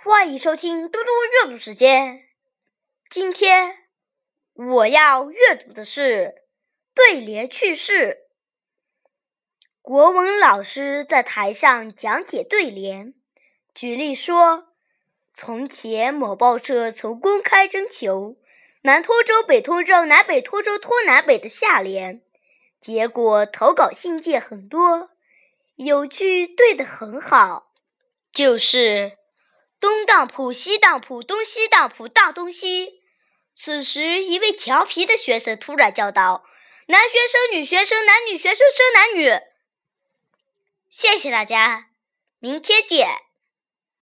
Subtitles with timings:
[0.00, 2.28] 欢迎收听嘟嘟阅读时间。
[3.10, 3.78] 今天
[4.54, 6.44] 我要阅读的是
[6.94, 8.28] 对联趣事。
[9.82, 13.12] 国文老师在台上讲解对联，
[13.74, 14.68] 举例说：
[15.32, 18.36] 从前某报社曾公开征求
[18.82, 22.22] “南拖州，北拖州，南北拖州，拖南北”的下联，
[22.80, 25.10] 结果投稿信件很多，
[25.74, 27.72] 有句对得很好，
[28.32, 29.17] 就是。
[29.80, 33.02] 东当铺，西当铺，东西当铺，大东西。
[33.54, 36.44] 此时，一位调皮的学生突然叫道
[36.86, 39.40] ：“男学生，女学生，男女学生，生男女。”
[40.90, 41.90] 谢谢大家，
[42.38, 43.27] 明天见。